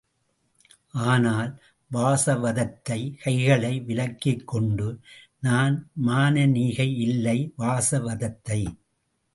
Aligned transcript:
ஆனால், 1.07 1.51
வாசவதத்தை 1.91 2.99
கைகளை 3.23 3.73
விலக்கிக்கொண்டு, 3.79 4.87
நான் 5.39 5.91
மானனீகை 6.05 6.89
இல்லை 6.97 7.37
வாசவதத்தை! 7.57 8.61